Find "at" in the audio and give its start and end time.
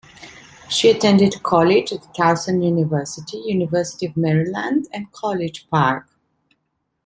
1.93-2.01